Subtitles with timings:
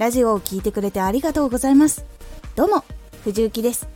[0.00, 2.06] ラジオを聴いてくれてありがとうございます。
[2.56, 2.84] どうも
[3.22, 3.86] 藤幸です。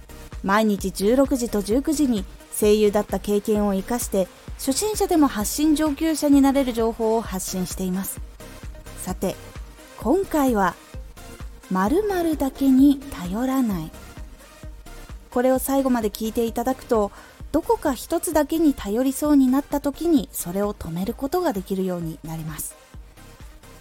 [0.43, 2.27] 毎日16時と19時に
[2.61, 4.29] 声優だった経験を生かして
[4.59, 8.21] 初心者でも発信上級者になれる情報を発信しています。
[8.99, 9.35] さて
[9.97, 10.75] 今回は
[11.71, 13.91] 〇〇だけに頼らない。
[15.31, 17.13] これを最後まで聞いていただくと
[17.51, 22.77] どこか一つだけに頼りそうになった時にそれを止めることができるようになります。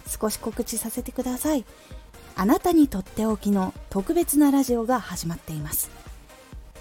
[0.08, 1.66] 少し告知させてください。
[2.36, 5.90] あなたにとっておきの特別なラジオが始まっています。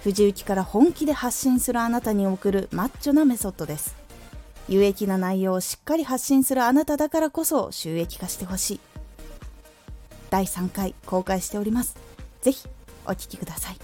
[0.03, 3.95] 藤雪から本気で発信するあなたに送るマッチョなメソッドです。
[4.67, 8.79] 有益な内容をしっかり発信するあなただからこそ収益化してほしい。
[10.29, 11.95] 第3回公開しております。
[12.41, 12.67] ぜひ
[13.05, 13.77] お聴きください。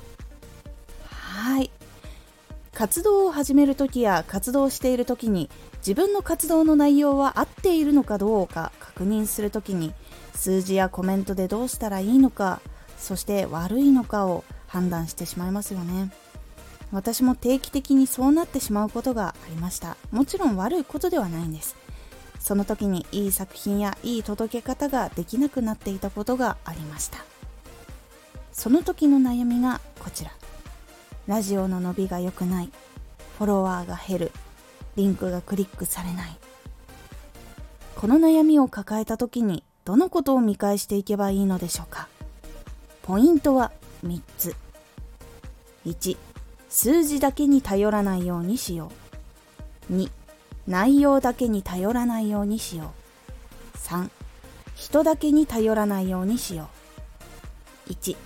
[2.79, 9.93] 活動を始める時や活動している時に自分の活動の内容は合っているのかどうか確認する時に
[10.33, 12.61] 数字やコメントでどうしたらいいのか
[12.97, 16.09] そして悪いのかを判断してしまいますよね。
[16.93, 19.97] 私も定期的にそうなってしまうことがありました。
[20.11, 21.75] もちろん悪いことではないんです。
[22.39, 27.25] その時にいい作品やいい届け方ができなくなっていたことがありました。
[28.53, 30.31] その時の悩みがこちら。
[31.29, 32.71] ラジオの伸びが良くない。
[33.37, 34.31] フォロワーが減る。
[34.95, 36.35] リンクがクリックされない。
[37.95, 42.07] この悩みを抱えた時にどのことを見返していけばいいのでしょうか。
[43.03, 43.71] ポイントは
[44.03, 44.55] 3つ。
[45.85, 46.17] 1
[46.67, 48.91] 数字だけに頼らないようにしよ
[49.87, 49.93] う。
[49.93, 50.09] 2
[50.65, 52.91] 内容だけに頼らないようにしよ
[53.75, 53.77] う。
[53.77, 54.09] 3
[54.73, 56.69] 人だけに頼らないようにしよ
[57.87, 57.91] う。
[57.91, 58.17] 1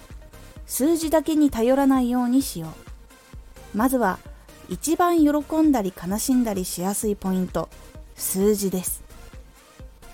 [0.65, 2.83] 数字だけに頼らないようにしよう。
[3.73, 4.19] まずは
[4.69, 7.69] 一番喜んだり悲しんだりしやすいポイント。
[8.15, 9.03] 数字です。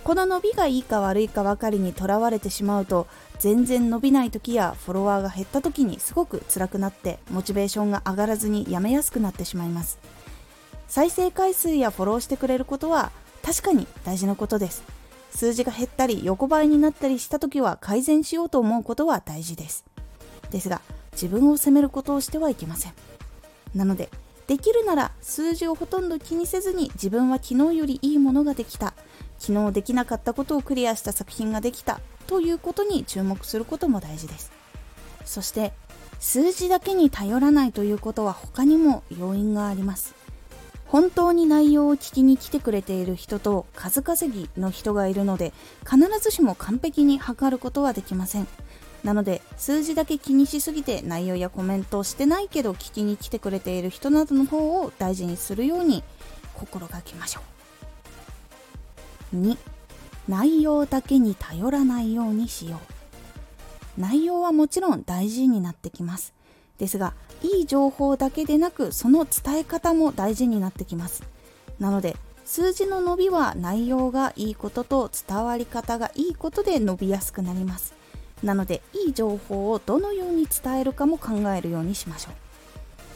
[0.04, 3.06] この伸びがいいか悪いかばかりにとらわれてしまうと
[3.38, 10.00] 全然伸びない時やフォロワーが減った時にすごく辛くなってモチベーションが上がらずにやめやすくなってしまいます。
[10.88, 13.12] 再生回数やフォローしてくれることは
[13.44, 14.84] 確かに大事なことです。
[15.32, 19.86] 数字が減ったり横ばいになったりした時は改善しようと思うことは大事です。
[20.50, 22.94] ですが自分を責めることをしてはいけません。
[23.76, 24.10] なので
[24.50, 28.96] できるなら数字をほとんど気にせずに自分は昨日よりいいものができた。
[29.38, 32.00] 昨日できなかったことをクリアした作品ができた。
[32.26, 34.52] ということに注目することも大事です。
[35.24, 35.72] そして
[36.20, 40.16] 数字だけに頼らないということは他にも要因があります。
[40.88, 45.54] 本当に内容を聞きに来てくれている人と数稼ぎの人がいるので
[45.88, 48.48] 必ずしも完璧に測ることはできません。
[49.04, 56.04] なので数字だけ気にしすぎて内容やコメントをしてないけど聞きに来てくれている人などの方を大事にするように
[56.54, 57.42] 心がけましょ
[59.34, 59.38] う。
[59.38, 59.58] 2
[60.28, 62.80] 内容だけに頼らないようにしよ
[63.98, 64.02] う。
[64.02, 66.34] 内容はもちろん大事になってきます。
[66.78, 71.24] ですがいい情報だけでなくその伝え方も大事になってきます。
[71.80, 77.99] なので数字の伸びは内容がいいことと伝わり方がいいことで伸びやすくなります。
[78.44, 82.34] なのでいい情報をどのように伝えるかも考えるようにしましょう。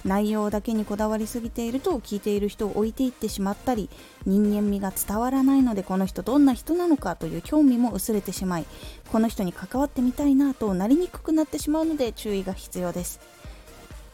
[0.05, 3.89] 内容だけにこだわりすぎていると聞いている人を置いていってしまったり
[4.25, 8.65] 人間味が伝わらないのでこの人どんな人なのかという興味も薄れてしまい
[9.13, 13.21] この人に関わってみたいなとなりにくくなってしまうので注意が必要です。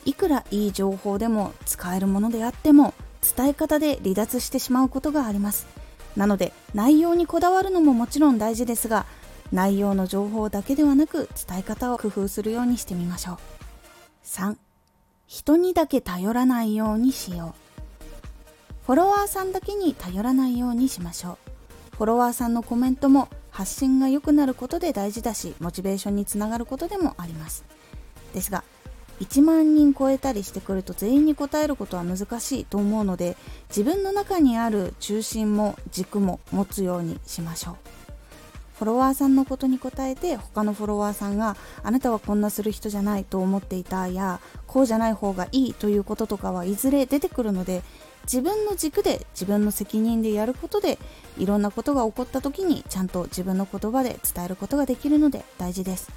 [0.06, 2.94] いくらいい情報でも使えるものであっても
[3.36, 5.68] 伝え方で離脱してしまうことがあります。
[6.16, 9.06] なので内容にこだわるのももちろん大事ですが
[9.52, 13.38] 内容の情報だけではなく伝え方を工夫するようにしてみましょう。
[14.26, 14.56] 3
[15.28, 17.70] 人にだけ頼らないようにしよう。
[18.86, 21.38] フォロワーさんだけに頼らないようにしましょ
[21.94, 21.98] う。
[21.98, 27.66] フォロワーさんのコメントも発信が良くなることで大事だしモチベーションにつながることでもあります。
[28.34, 28.64] ですが
[29.20, 33.36] 1万人超えたりしてくると全員に答えることは難しいと思うので
[33.68, 37.88] 自分の中にある中心も軸も持つようにしましょう。
[38.80, 47.84] フォロワーさんのことに答えて他のフォロワーさんがあなたはこんなする人じゃないと思っていたやこうじゃない方がいいということとかはいずれ出てくるので
[48.24, 50.98] 自分の軸で自分の責任でやることで
[51.38, 56.10] いろんなことが起こった時にちゃんと自分の言葉で伝えることができるので大事です。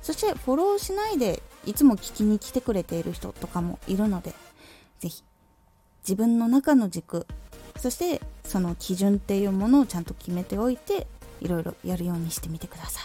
[0.00, 4.34] そしてフォローしないでいつも聞きに来てくれている人とかもいるので
[5.00, 5.24] ぜひ
[6.02, 7.26] 自分の中の軸
[7.80, 11.06] そしてその基準っていうものをちゃんと決めておいて
[11.44, 13.02] いろいろやるようにしてみてくださ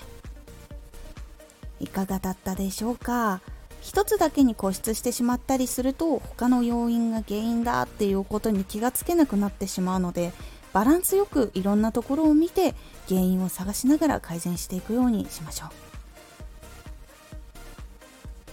[1.79, 1.83] い。
[1.85, 3.41] いかがだったでしょうか？
[3.81, 10.33] 一つだけに固執してしまったりすると他の要因が原因だっていうことに気がつけなくなってしまうので
[10.73, 12.75] バランスよくいろんなところを見て
[13.07, 15.69] 原因を探しながら改善していくようにしましょう。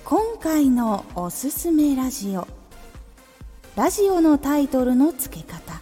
[0.05, 2.47] 今回のおすすめラジオ。
[3.75, 5.81] ラジオのタイトルの付け方。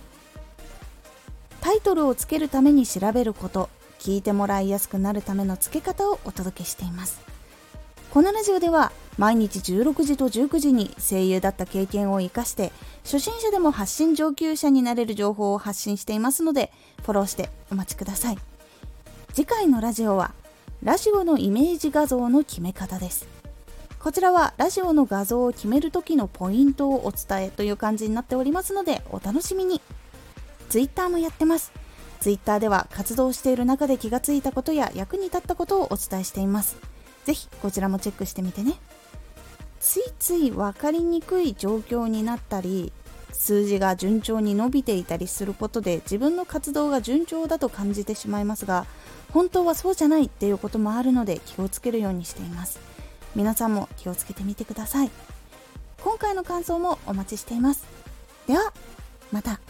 [1.61, 3.69] タイトルをつけるために調べること。
[4.05, 7.23] 聞いてもらいやすくなるための付け方をお届けしています。
[8.11, 12.71] このラジオでは毎日16時と19時に声優だった経験を生かして
[13.03, 16.71] 初心者でも発信上級者になれる情報を発信していますので
[17.03, 18.39] フォローしてお待ちください。
[19.33, 20.35] 次回のラジオは
[20.83, 23.27] ラジオのイメージ画像の決め方です。
[23.99, 29.81] こちらはラジオの画像を決める時のポイントをお伝えという感じになっておりますのでお楽しみに。
[30.69, 31.83] Twitter もやってます。
[32.25, 36.79] Twitter では活動している中で気がついたことや役に立ったことをお伝えしています。
[37.26, 38.76] ぜひこちらもチェックしてみてね。
[39.79, 42.94] ついつい分かりにくい状況になったり
[43.35, 48.87] 数字が順調に伸びていたりすることで自分の活動が順調だと感じてしまいますが
[49.31, 52.81] 本当はそうじゃないっていうこともあるので気をつけるようにしています。
[53.37, 55.11] 皆さんも気をつけてみてください。
[56.03, 57.85] 今回の感想もお待ちしています。
[58.47, 58.73] では
[59.31, 59.61] また。